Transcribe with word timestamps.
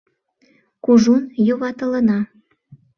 —Кужун 0.83 1.23
юватылына. 1.53 2.19